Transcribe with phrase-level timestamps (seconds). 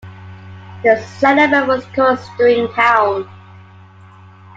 [0.83, 3.29] This settlement was called Stringtown.